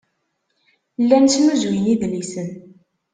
Llan 1.01 1.25
snuzuyen 1.33 1.85
idlisen. 1.93 2.49